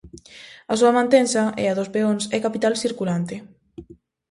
A 0.71 0.73
súa 0.79 0.95
mantenza 0.99 1.43
e 1.61 1.63
a 1.67 1.77
dos 1.79 1.91
peóns 1.95 2.23
é 2.35 2.37
capital 2.45 2.73
circulante. 2.83 3.35